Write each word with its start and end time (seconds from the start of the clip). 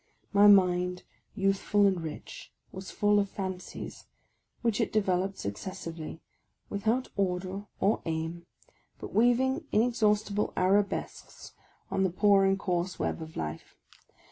My 0.33 0.47
mind, 0.47 1.03
youthful 1.35 1.85
and 1.85 2.01
rich, 2.01 2.51
was 2.71 2.89
full 2.89 3.19
of 3.19 3.29
fancies, 3.29 4.07
which 4.63 4.81
it 4.81 4.91
developed 4.91 5.37
successively, 5.37 6.21
without 6.71 7.09
order 7.15 7.67
or 7.79 8.01
aim, 8.05 8.47
but 8.97 9.13
weaving 9.13 9.65
inexhaustible 9.71 10.53
arabesques 10.57 11.51
on 11.91 12.01
the 12.03 12.09
poor 12.09 12.45
and 12.45 12.57
coarse 12.57 12.97
web 12.97 13.21
of 13.21 13.37
life. 13.37 13.75